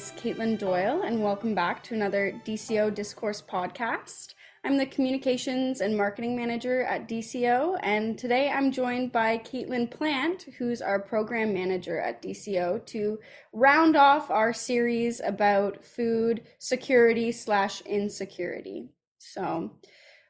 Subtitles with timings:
[0.00, 4.32] Is Katelyn Doyle, and welcome back to another DCO Discourse podcast.
[4.64, 10.46] I'm the Communications and Marketing Manager at DCO, and today I'm joined by Caitlin Plant,
[10.56, 13.18] who's our Program Manager at DCO, to
[13.52, 18.88] round off our series about food security slash insecurity.
[19.18, 19.70] So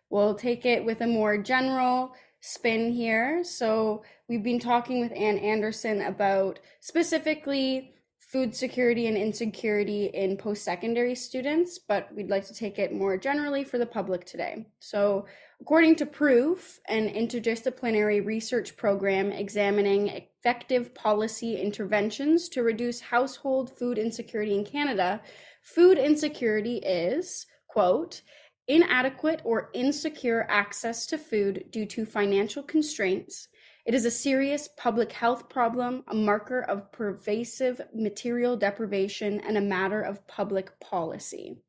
[0.09, 3.44] we'll take it with a more general spin here.
[3.44, 7.94] So we've been talking with Ann Anderson about specifically
[8.31, 13.17] food security and insecurity in post secondary students, but we'd like to take it more
[13.17, 14.64] generally for the public today.
[14.78, 15.27] So,
[15.61, 23.98] according to Proof, an interdisciplinary research program examining effective policy interventions to reduce household food
[23.98, 25.20] insecurity in Canada,
[25.62, 28.22] food insecurity is, quote,
[28.69, 33.48] inadequate or insecure access to food due to financial constraints
[33.86, 39.62] it is a serious public health problem, a marker of pervasive material deprivation, and a
[39.62, 41.62] matter of public policy.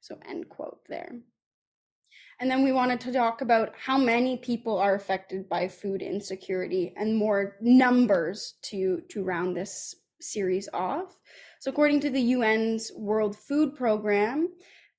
[0.00, 1.12] So, end quote there.
[2.38, 6.92] And then we wanted to talk about how many people are affected by food insecurity
[6.96, 11.16] and more numbers to, to round this series off.
[11.60, 14.50] So, according to the UN's World Food Program,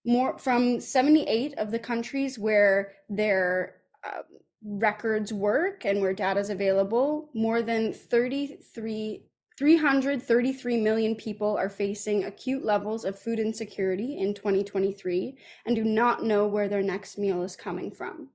[0.06, 4.22] more from 78 of the countries where their uh,
[4.64, 9.24] records work and where data is available, more than 33
[9.58, 15.36] 333 million people are facing acute levels of food insecurity in 2023
[15.66, 18.30] and do not know where their next meal is coming from.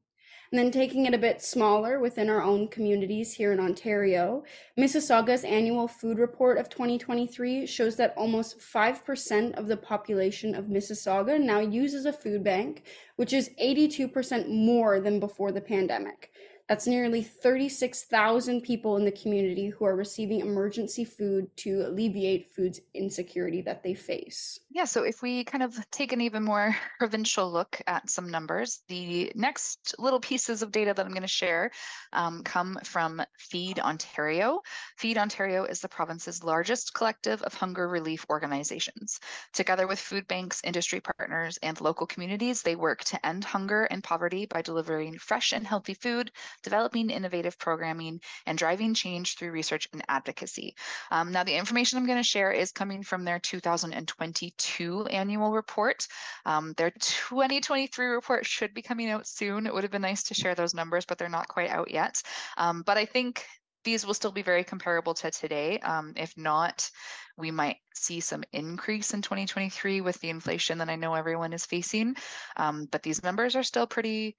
[0.53, 4.45] And then taking it a bit smaller within our own communities here in Ontario,
[4.79, 11.41] Mississauga's annual food report of 2023 shows that almost 5% of the population of Mississauga
[11.41, 12.83] now uses a food bank,
[13.17, 16.31] which is 82% more than before the pandemic.
[16.69, 22.79] That's nearly 36,000 people in the community who are receiving emergency food to alleviate food
[22.95, 24.59] insecurity that they face.
[24.71, 28.83] Yeah, so if we kind of take an even more provincial look at some numbers,
[28.89, 31.71] the next little pieces of data that I'm going to share
[32.13, 34.61] um, come from Feed Ontario.
[34.97, 39.21] Feed Ontario is the province's largest collective of hunger relief organizations.
[39.53, 44.05] Together with food banks, industry partners, and local communities, they work to end hunger and
[44.05, 46.31] poverty by delivering fresh and healthy food
[46.63, 50.75] developing innovative programming, and driving change through research and advocacy.
[51.11, 56.07] Um, now, the information I'm going to share is coming from their 2022 annual report.
[56.47, 59.67] Um, their 2023 report should be coming out soon.
[59.67, 62.23] It would have been nice to share those numbers, but they're not quite out yet.
[62.57, 63.45] Um, but I think
[63.85, 65.79] these will still be very comparable to today.
[65.81, 66.89] Um, if not,
[67.37, 71.67] we might see some increase in 2023 with the inflation that I know everyone is
[71.67, 72.17] facing.
[72.57, 74.37] Um, but these numbers are still pretty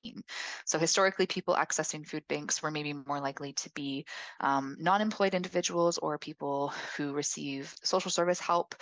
[0.65, 4.05] so historically people accessing food banks were maybe more likely to be
[4.41, 8.75] um, non-employed individuals or people who receive social service help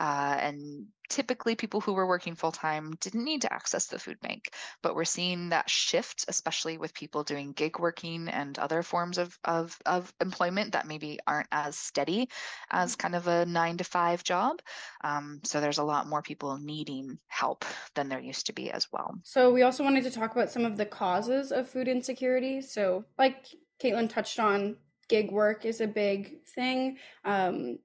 [0.00, 4.20] uh, and typically people who were working full time didn't need to access the food
[4.20, 4.50] bank
[4.82, 9.38] but we're seeing that shift especially with people doing gig working and other forms of,
[9.44, 12.28] of, of employment that maybe aren't as steady
[12.70, 13.00] as mm-hmm.
[13.00, 14.60] kind of a nine to five job.
[15.02, 17.64] Um, so there's a lot more people needing help
[17.94, 19.14] than there used to be as well.
[19.22, 22.60] So we also wanted to talk about some of the causes of food insecurity.
[22.60, 23.46] So like
[23.82, 24.76] caitlin touched on
[25.08, 26.98] gig work is a big thing.
[27.24, 27.78] Um,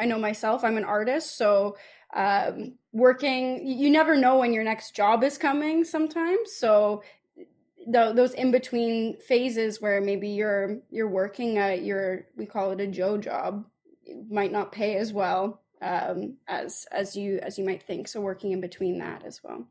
[0.00, 1.76] i know myself i'm an artist so
[2.14, 7.02] um, working you never know when your next job is coming sometimes so
[7.86, 12.80] the, those in between phases where maybe you're you're working at your we call it
[12.80, 13.64] a joe job
[14.28, 18.52] might not pay as well um, as as you as you might think so working
[18.52, 19.66] in between that as well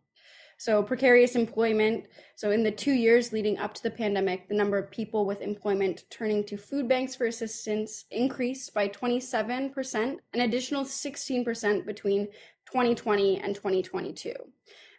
[0.59, 2.07] so, precarious employment.
[2.35, 5.39] So, in the two years leading up to the pandemic, the number of people with
[5.39, 12.25] employment turning to food banks for assistance increased by 27%, an additional 16% between
[12.65, 14.33] 2020 and 2022.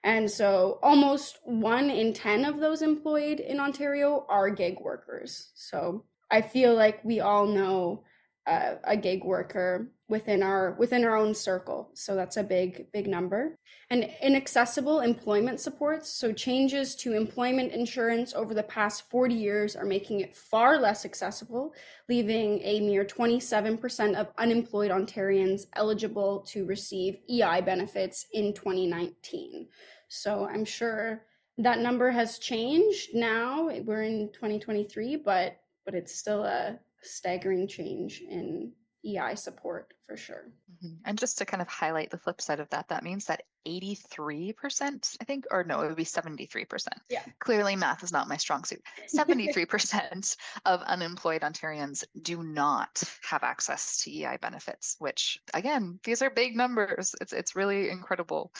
[0.03, 5.51] And so, almost one in 10 of those employed in Ontario are gig workers.
[5.55, 8.05] So, I feel like we all know
[8.47, 11.91] a gig worker within our within our own circle.
[11.95, 13.57] So that's a big big number.
[13.91, 19.85] And inaccessible employment supports so changes to employment insurance over the past 40 years are
[19.85, 21.75] making it far less accessible
[22.09, 29.69] leaving a mere 27% of unemployed ontarians eligible to receive ei benefits in 2019
[30.09, 31.23] so i'm sure
[31.61, 33.69] that number has changed now.
[33.85, 38.73] We're in 2023 but but it's still a staggering change in
[39.05, 40.53] EI support for sure.
[40.85, 40.95] Mm-hmm.
[41.07, 45.17] And just to kind of highlight the flip side of that, that means that 83%,
[45.21, 46.87] I think, or no, it would be 73%.
[47.09, 47.23] Yeah.
[47.39, 48.83] Clearly, math is not my strong suit.
[49.15, 50.37] 73%
[50.67, 56.57] of unemployed Ontarians do not have access to EI benefits, which, again, these are big
[56.57, 57.15] numbers.
[57.21, 58.53] It's, it's really incredible.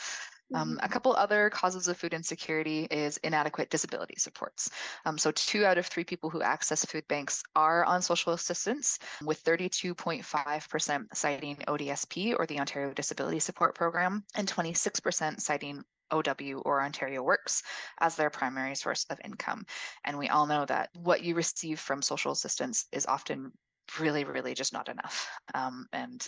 [0.53, 0.91] Um, a mm-hmm.
[0.91, 4.69] couple other causes of food insecurity is inadequate disability supports.
[5.05, 8.99] Um, so two out of three people who access food banks are on social assistance,
[9.23, 16.81] with 32.5% citing ODSP or the Ontario Disability Support Program, and 26% citing OW or
[16.81, 17.63] Ontario Works
[17.99, 19.65] as their primary source of income.
[20.03, 23.51] And we all know that what you receive from social assistance is often
[23.99, 25.29] really, really just not enough.
[25.53, 26.25] Um, and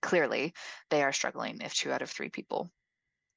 [0.00, 0.54] clearly,
[0.90, 2.70] they are struggling if two out of three people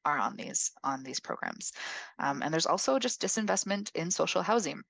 [0.06, 1.74] are on these on these programs.
[2.20, 4.82] Um, and there's also just disinvestment in social housing.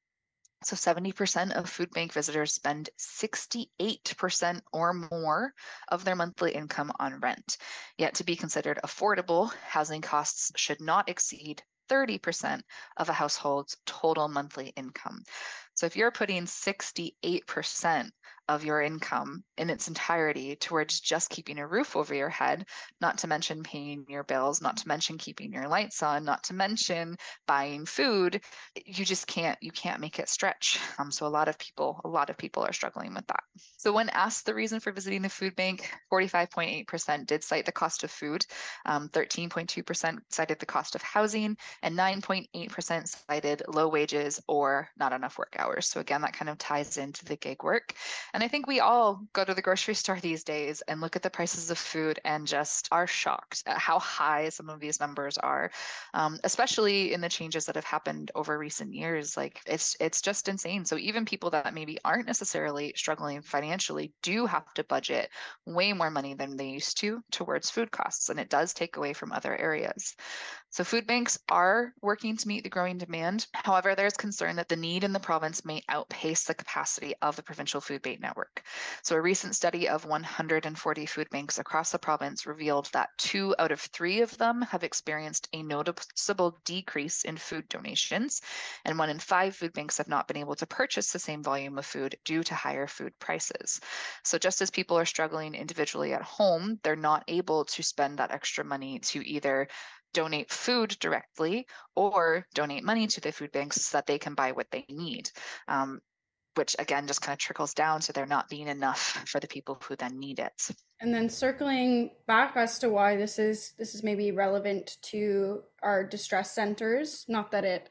[0.61, 5.53] So 70% of food bank visitors spend 68% or more
[5.87, 7.57] of their monthly income on rent.
[7.97, 12.61] Yet to be considered affordable, housing costs should not exceed 30%
[12.97, 15.23] of a household's total monthly income.
[15.79, 18.11] So if you're putting 68%
[18.49, 22.65] of your income in its entirety towards just keeping a roof over your head,
[22.99, 26.53] not to mention paying your bills, not to mention keeping your lights on, not to
[26.53, 27.15] mention
[27.47, 28.41] buying food,
[28.85, 30.79] you just can't you can't make it stretch.
[30.97, 33.43] Um, so a lot of people, a lot of people are struggling with that.
[33.77, 38.03] So when asked the reason for visiting the food bank, 45.8% did cite the cost
[38.03, 38.45] of food,
[38.85, 45.37] um, 13.2% cited the cost of housing, and 9.8% cited low wages or not enough
[45.37, 45.68] work hours.
[45.81, 47.93] So again, that kind of ties into the gig work.
[48.33, 51.21] And I think we all go to the grocery store these days and look at
[51.21, 55.37] the prices of food and just are shocked at how high some of these numbers
[55.37, 55.71] are,
[56.13, 59.37] um, especially in the changes that have happened over recent years.
[59.37, 60.85] Like it's it's just insane.
[60.85, 65.29] So even people that maybe aren't necessarily struggling financially do have to budget
[65.65, 69.13] way more money than they used to towards food costs, and it does take away
[69.13, 70.15] from other areas.
[70.71, 73.47] So food banks are working to meet the growing demand.
[73.53, 77.43] However, there's concern that the need in the province may outpace the capacity of the
[77.43, 78.63] provincial food bank network.
[79.03, 83.71] So a recent study of 140 food banks across the province revealed that two out
[83.71, 88.41] of three of them have experienced a noticeable decrease in food donations,
[88.85, 91.77] and one in five food banks have not been able to purchase the same volume
[91.77, 93.79] of food due to higher food prices.
[94.23, 98.31] So just as people are struggling individually at home, they're not able to spend that
[98.31, 99.67] extra money to either
[100.13, 104.51] donate food directly or donate money to the food banks so that they can buy
[104.51, 105.29] what they need.
[105.67, 106.01] Um,
[106.55, 109.81] which again just kind of trickles down to there not being enough for the people
[109.87, 110.69] who then need it.
[110.99, 116.03] And then circling back as to why this is this is maybe relevant to our
[116.03, 117.89] distress centers, not that it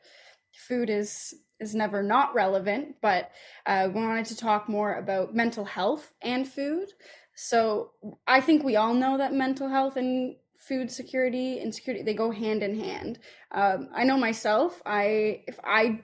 [0.53, 3.31] food is is never not relevant, but
[3.67, 6.89] uh, we wanted to talk more about mental health and food.
[7.35, 7.93] So
[8.27, 10.37] I think we all know that mental health and
[10.69, 13.19] food security and security they go hand in hand.
[13.53, 14.83] Um, I know myself.
[14.85, 16.01] I if I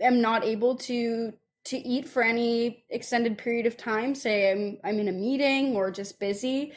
[0.00, 1.32] am not able to
[1.66, 5.90] to eat for any extended period of time, say I'm I'm in a meeting or
[5.90, 6.72] just busy,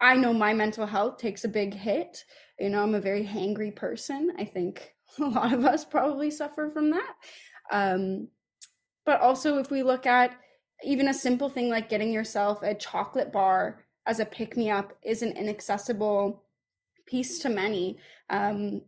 [0.00, 2.24] I know my mental health takes a big hit.
[2.58, 4.32] You know, I'm a very hangry person.
[4.38, 7.14] I think a lot of us probably suffer from that.
[7.70, 8.28] Um,
[9.06, 10.36] but also, if we look at
[10.84, 14.92] even a simple thing like getting yourself a chocolate bar as a pick me up
[15.04, 16.42] is an inaccessible
[17.12, 17.98] piece to many.
[18.30, 18.82] Um,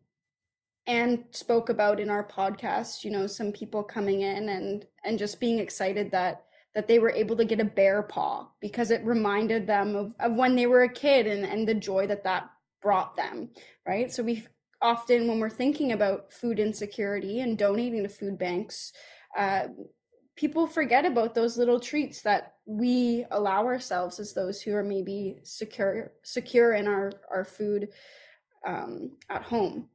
[0.87, 5.41] and spoke about in our podcast, you know, some people coming in and and just
[5.41, 9.67] being excited that that they were able to get a bear paw because it reminded
[9.67, 12.51] them of, of when they were a kid and, and the joy that that
[12.83, 13.49] brought them,
[13.87, 14.13] right?
[14.13, 14.45] So we
[14.83, 18.93] often, when we're thinking about food insecurity and donating to food banks,
[19.39, 19.69] uh,
[20.37, 25.39] people forget about those little treats that we allow ourselves as those who are maybe
[25.43, 27.89] secure secure in our our food
[28.67, 29.89] um, at home.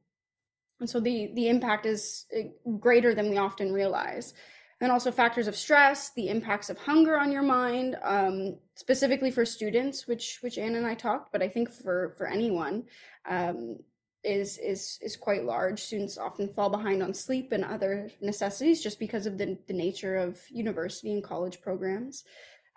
[0.80, 4.34] And so the the impact is eh, greater than we often realize.
[4.82, 9.44] And also factors of stress the impacts of hunger on your mind um, specifically for
[9.44, 12.84] students which which anne and i talked but i think for for anyone
[13.28, 13.76] um,
[14.22, 15.80] is is is quite large.
[15.80, 20.16] Students often fall behind on sleep and other necessities just because of the, the nature
[20.16, 22.24] of university and college programs.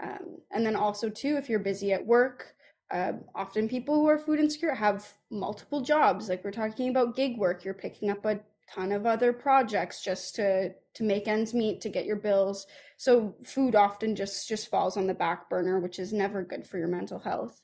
[0.02, 2.56] Um, and then also too if you're busy at work
[2.94, 6.30] uh, often people who are food insecure have multiple jobs.
[6.30, 7.66] Like we're talking about gig work.
[7.66, 8.40] You're picking up a
[8.72, 12.68] ton of other projects just to to make ends meet to get your bills.
[12.98, 16.78] So food often just just falls on the back burner which is never good for
[16.78, 17.62] your mental health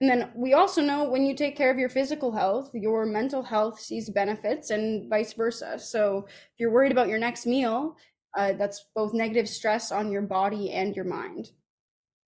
[0.00, 3.42] and then we also know when you take care of your physical health your mental
[3.42, 5.78] health sees benefits and vice versa.
[5.78, 7.96] So if you're worried about your next meal
[8.36, 11.50] uh, that's both negative stress on your body and your mind.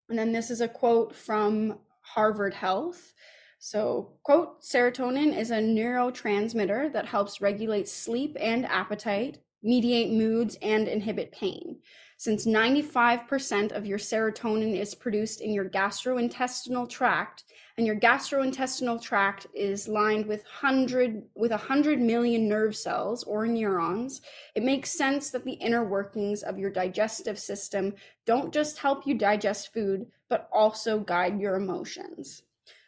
[0.09, 3.13] And then this is a quote from harvard health.
[3.59, 10.87] So, quote, serotonin is a neurotransmitter that helps regulate sleep and appetite, mediate moods, and
[10.87, 11.79] inhibit pain.
[12.25, 17.45] Since 95% of your serotonin is produced in your gastrointestinal tract,
[17.77, 24.23] and your gastrointestinal tract is lined with 100 with 100 million nerve cells or neurons,
[24.55, 27.93] it makes sense that the inner workings of your digestive system
[28.25, 32.43] don't just help you digest food, but also guide your emotions.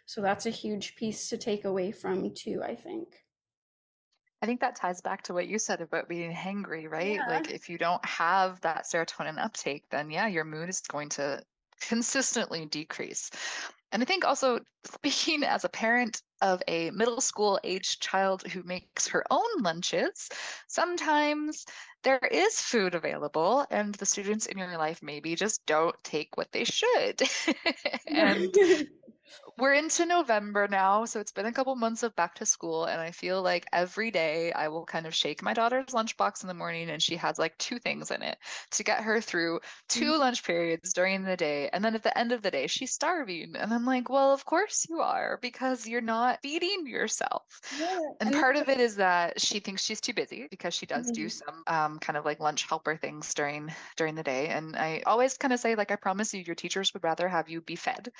[0.06, 3.25] So that's a huge piece to take away from too, I think.
[4.46, 7.16] I think that ties back to what you said about being hangry, right?
[7.16, 7.28] Yeah.
[7.28, 11.42] Like if you don't have that serotonin uptake, then yeah, your mood is going to
[11.80, 13.32] consistently decrease.
[13.90, 18.62] And I think also speaking as a parent of a middle school age child who
[18.62, 20.28] makes her own lunches,
[20.68, 21.66] sometimes
[22.04, 26.52] there is food available and the students in your life maybe just don't take what
[26.52, 27.20] they should.
[28.06, 28.56] and
[29.58, 33.00] we're into November now, so it's been a couple months of back to school, and
[33.00, 36.54] I feel like every day I will kind of shake my daughter's lunchbox in the
[36.54, 38.36] morning, and she has like two things in it
[38.72, 40.20] to get her through 2 mm-hmm.
[40.20, 43.54] lunch periods during the day, and then at the end of the day she's starving,
[43.56, 47.42] and I'm like, well, of course you are because you're not feeding yourself.
[47.78, 50.86] Yeah, and, and part of it is that she thinks she's too busy because she
[50.86, 51.22] does mm-hmm.
[51.22, 55.02] do some um, kind of like lunch helper things during during the day, and I
[55.06, 57.76] always kind of say like, I promise you, your teachers would rather have you be
[57.76, 58.10] fed,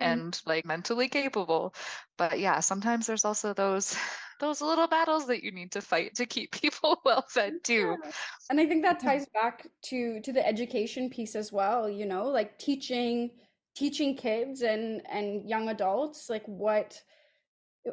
[0.00, 0.12] mm-hmm.
[0.12, 1.74] and like mentally capable
[2.16, 3.96] but yeah sometimes there's also those
[4.38, 8.10] those little battles that you need to fight to keep people well fed too yeah.
[8.50, 9.08] and i think that mm-hmm.
[9.08, 13.30] ties back to to the education piece as well you know like teaching
[13.74, 17.00] teaching kids and and young adults like what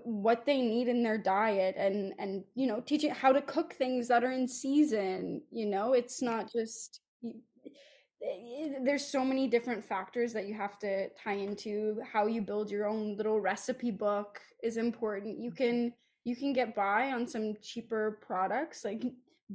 [0.04, 4.08] what they need in their diet and and you know teaching how to cook things
[4.08, 7.02] that are in season you know it's not just
[8.82, 12.02] there's so many different factors that you have to tie into.
[12.12, 15.40] How you build your own little recipe book is important.
[15.40, 19.04] You can you can get by on some cheaper products like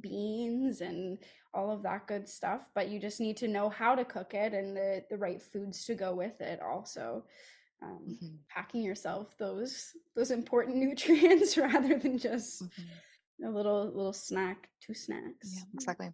[0.00, 1.18] beans and
[1.54, 4.52] all of that good stuff but you just need to know how to cook it
[4.52, 7.24] and the the right foods to go with it also.
[7.80, 8.34] Um, mm-hmm.
[8.48, 13.46] packing yourself those those important nutrients rather than just mm-hmm.
[13.46, 15.54] a little little snack two snacks.
[15.56, 16.10] Yeah exactly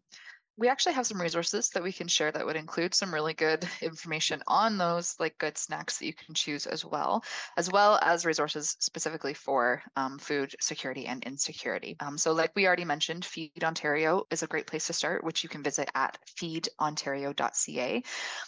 [0.57, 3.67] we actually have some resources that we can share that would include some really good
[3.83, 7.25] information on those like good snacks that you can choose as well,
[7.57, 11.97] as well as resources specifically for um, food security and insecurity.
[12.01, 15.43] Um, so like we already mentioned, Feed Ontario is a great place to start, which
[15.43, 18.03] you can visit at feedontario.ca.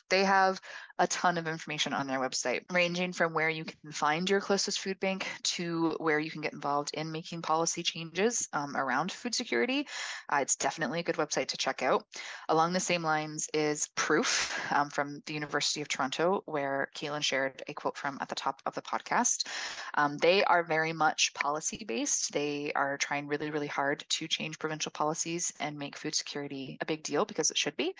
[0.09, 0.61] They have
[0.99, 4.81] a ton of information on their website, ranging from where you can find your closest
[4.81, 9.35] food bank to where you can get involved in making policy changes um, around food
[9.35, 9.87] security.
[10.33, 12.05] Uh, it's definitely a good website to check out.
[12.49, 17.62] Along the same lines is Proof um, from the University of Toronto, where Caitlin shared
[17.69, 19.47] a quote from at the top of the podcast.
[19.95, 22.33] Um, they are very much policy based.
[22.33, 26.87] They are trying really, really hard to change provincial policies and make food security a
[26.87, 27.95] big deal because it should be.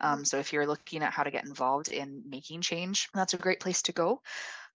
[0.00, 3.38] Um, so if you're looking at how to get involved in making change, that's a
[3.38, 4.20] great place to go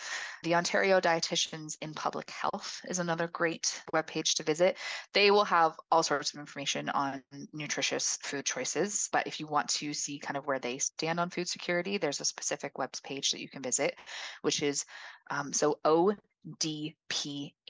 [0.44, 4.78] The Ontario Dietitians in Public Health is another great webpage to visit.
[5.14, 9.70] They will have all sorts of information on nutritious food choices, but if you want
[9.70, 13.32] to see kind of where they stand on food security, there's a specific web page
[13.32, 13.96] that you can visit,
[14.42, 14.84] which is
[15.32, 16.14] um, so O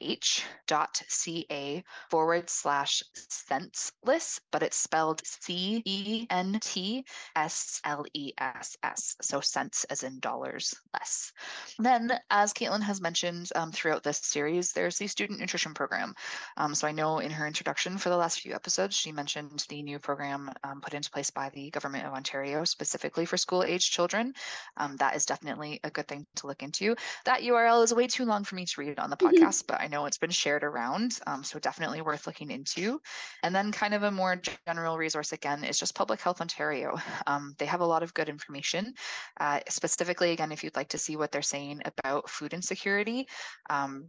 [0.03, 7.05] dph.ca forward slash senseless, but it's spelled C E N T
[7.35, 9.15] S L E S S.
[9.21, 11.31] So cents as in dollars less.
[11.79, 16.13] Then, as Caitlin has mentioned um, throughout this series, there's the student nutrition program.
[16.57, 19.81] Um, so I know in her introduction for the last few episodes, she mentioned the
[19.83, 23.89] new program um, put into place by the Government of Ontario specifically for school age
[23.89, 24.33] children.
[24.77, 26.95] Um, that is definitely a good thing to look into.
[27.25, 29.43] That URL is way too long for me to read it on the mm-hmm.
[29.43, 31.19] podcast, but I know it's been shared around.
[31.27, 32.99] Um, so definitely worth looking into.
[33.43, 36.99] And then kind of a more general resource again is just Public Health Ontario.
[37.25, 38.93] Um, they have a lot of good information.
[39.39, 43.27] Uh, specifically, again, if you'd like to see what they're saying about food insecurity,
[43.69, 44.07] um,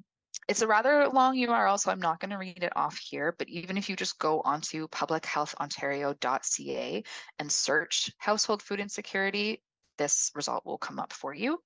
[0.49, 3.37] it's a rather long URL, so I'm not going to read it off here.
[3.39, 7.05] But even if you just go onto publichealthontario.ca
[7.39, 9.63] and search household food insecurity,
[9.97, 11.61] this result will come up for you.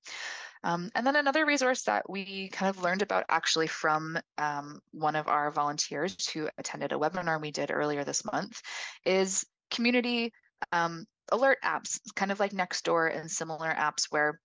[0.63, 5.15] Um, and then another resource that we kind of learned about actually from um, one
[5.15, 8.61] of our volunteers who attended a webinar we did earlier this month
[9.05, 10.33] is community
[10.71, 14.39] um, alert apps, kind of like Nextdoor and similar apps where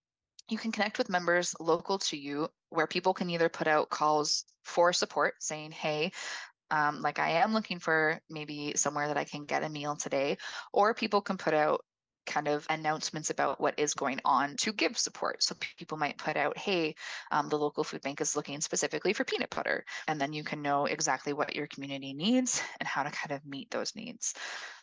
[0.48, 4.44] you can connect with members local to you where people can either put out calls
[4.62, 6.12] for support saying, hey,
[6.70, 10.38] um, like I am looking for maybe somewhere that I can get a meal today,
[10.72, 11.84] or people can put out
[12.26, 15.42] kind of announcements about what is going on to give support.
[15.42, 16.94] So people might put out, hey,
[17.30, 19.84] um, the local food bank is looking specifically for peanut butter.
[20.08, 23.46] And then you can know exactly what your community needs and how to kind of
[23.46, 24.34] meet those needs.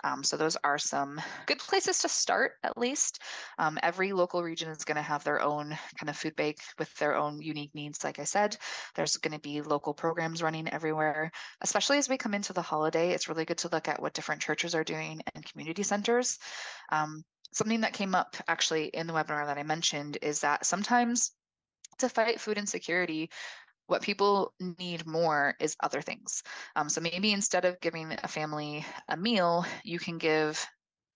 [0.03, 3.21] Um, so those are some good places to start, at least.
[3.60, 6.93] Um, every local region is going to have their own kind of food bank with
[6.95, 8.03] their own unique needs.
[8.03, 8.57] Like I said,
[8.96, 13.11] there's going to be local programs running everywhere, especially as we come into the holiday.
[13.11, 16.39] It's really good to look at what different churches are doing and community centers.
[16.92, 21.31] Um, something that came up actually in the webinar that I mentioned is that sometimes
[22.00, 23.29] to fight food insecurity,
[23.87, 26.44] what people need more is other things.
[26.75, 30.66] Um, so maybe instead of giving a family a meal, you can give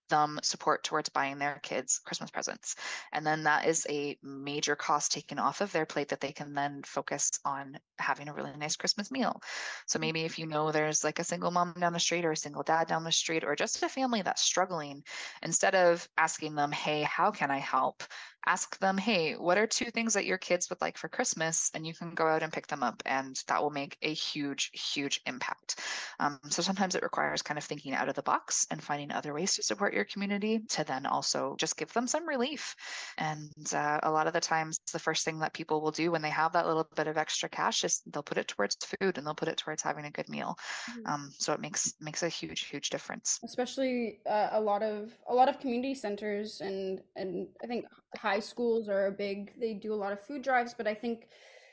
[0.10, 2.76] them support towards buying their kids Christmas presents.
[3.14, 6.54] And then that is a major cost taken off of their plate that they can
[6.54, 9.42] then focus on having a really nice Christmas meal.
[9.88, 12.38] So maybe if you know there's like a single mom down the street or a
[12.38, 15.04] single dad down the street or just a family that's struggling,
[15.42, 18.04] instead of asking them, hey, how can I help?
[18.46, 21.72] ask them, hey, what are two things that your kids would like for Christmas?
[21.74, 24.70] And you can go out and pick them up, and that will make a huge,
[24.94, 25.80] huge impact.
[26.20, 29.34] Um, so sometimes it requires kind of thinking out of the box and finding other
[29.34, 32.76] ways to support your community to then also just give them some relief.
[33.18, 36.22] And uh, a lot of the times, the first thing that people will do when
[36.22, 39.26] they have that little bit of extra cash is they'll put it towards food and
[39.26, 40.58] they'll put it towards having a good meal.
[40.92, 41.12] Mm-hmm.
[41.12, 43.40] Um, so it makes makes a huge, huge difference.
[43.44, 47.86] Especially uh, a lot of a lot of community centers and and I think
[48.18, 51.28] high schools are a big they do a lot of food drives but i think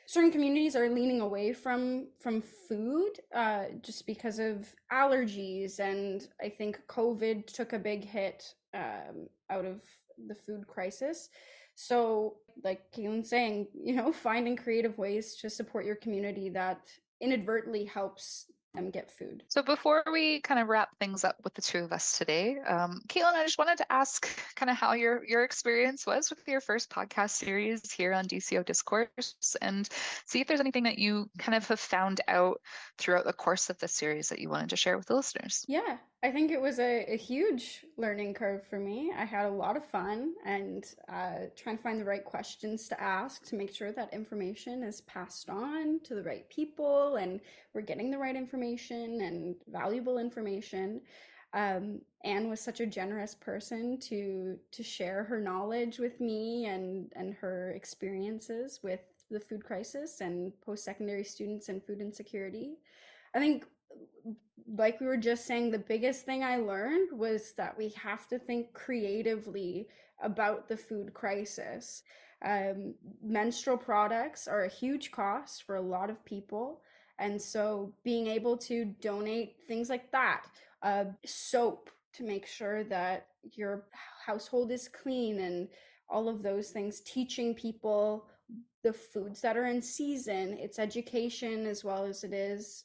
[0.05, 6.49] certain communities are leaning away from from food uh, just because of allergies and i
[6.49, 9.81] think covid took a big hit um, out of
[10.27, 11.29] the food crisis.
[11.75, 16.81] So like Caitlin's saying you know finding creative ways to support your community that
[17.21, 19.43] inadvertently helps them get food.
[19.49, 23.01] So before we kind of wrap things up with the two of us today, um,
[23.07, 26.61] Caitlin, I just wanted to ask kind of how your your experience was with your
[26.61, 29.87] first podcast series here on DCO Discourse, and
[30.25, 32.59] see if there's anything that you kind of have found out
[32.97, 35.65] throughout the course of the series that you wanted to share with the listeners.
[35.67, 39.11] Yeah, I think it was a, a, huge learning curve for me.
[39.15, 43.01] I had a lot of fun and uh, trying to find the right questions to
[43.01, 47.41] ask to make sure that information is passed on to the right people and
[47.73, 51.01] we're getting the right information and valuable information.
[51.53, 57.11] Um, Anne was such a generous person to to share her knowledge with me and
[57.17, 62.77] and her experiences with the food crisis and post secondary students and food insecurity.
[63.35, 63.65] I think
[64.75, 68.39] like we were just saying, the biggest thing I learned was that we have to
[68.39, 69.87] think creatively
[70.21, 72.03] about the food crisis.
[72.43, 76.81] Um, menstrual products are a huge cost for a lot of people.
[77.19, 80.45] And so being able to donate things like that,
[80.81, 83.85] uh, soap to make sure that your
[84.25, 85.67] household is clean and
[86.09, 88.27] all of those things, teaching people
[88.83, 92.83] the foods that are in season, it's education as well as it is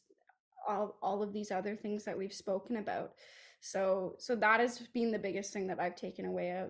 [0.68, 3.14] all, all of these other things that we've spoken about.
[3.60, 6.66] So so that has been the biggest thing that I've taken away uh,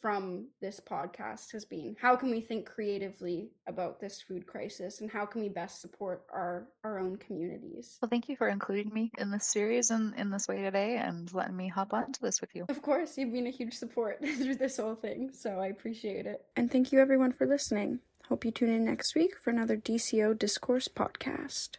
[0.00, 5.10] from this podcast has been how can we think creatively about this food crisis and
[5.10, 7.98] how can we best support our our own communities?
[8.00, 11.32] Well thank you for including me in this series and in this way today and
[11.32, 12.66] letting me hop onto this with you.
[12.68, 16.44] Of course you've been a huge support through this whole thing so i appreciate it.
[16.56, 18.00] And thank you everyone for listening.
[18.28, 21.76] Hope you tune in next week for another dco discourse podcast